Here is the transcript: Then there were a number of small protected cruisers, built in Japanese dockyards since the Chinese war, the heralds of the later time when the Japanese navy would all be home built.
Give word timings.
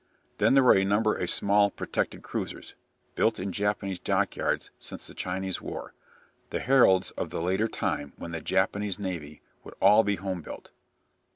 Then 0.39 0.55
there 0.55 0.63
were 0.63 0.75
a 0.77 0.83
number 0.83 1.13
of 1.13 1.29
small 1.29 1.69
protected 1.69 2.23
cruisers, 2.23 2.73
built 3.13 3.37
in 3.37 3.51
Japanese 3.51 3.99
dockyards 3.99 4.71
since 4.79 5.05
the 5.05 5.13
Chinese 5.13 5.61
war, 5.61 5.93
the 6.49 6.59
heralds 6.59 7.11
of 7.11 7.29
the 7.29 7.39
later 7.39 7.67
time 7.67 8.13
when 8.17 8.31
the 8.31 8.41
Japanese 8.41 8.97
navy 8.97 9.43
would 9.63 9.75
all 9.79 10.03
be 10.03 10.15
home 10.15 10.41
built. 10.41 10.71